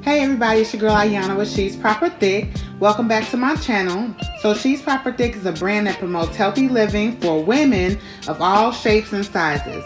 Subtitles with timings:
[0.00, 2.48] everybody, it's your girl Ayana with She's Proper Thick.
[2.80, 4.14] Welcome back to my channel.
[4.40, 8.72] So She's Proper Thick is a brand that promotes healthy living for women of all
[8.72, 9.84] shapes and sizes.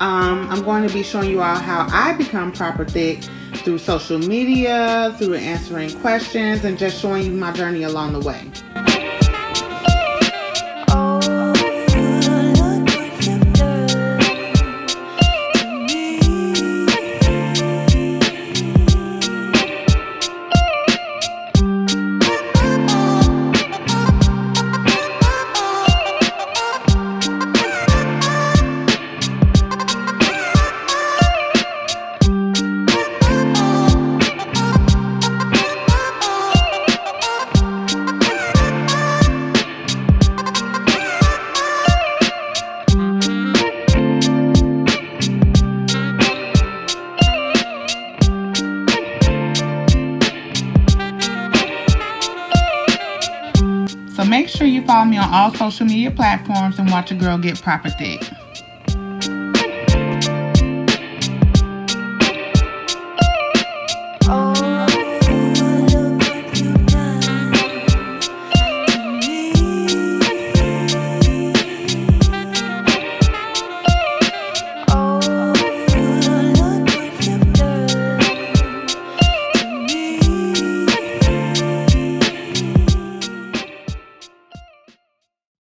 [0.00, 3.22] Um, I'm going to be showing you all how I become proper thick
[3.56, 8.50] through social media, through answering questions, and just showing you my journey along the way.
[54.18, 57.38] So make sure you follow me on all social media platforms and watch a girl
[57.38, 58.28] get proper thick.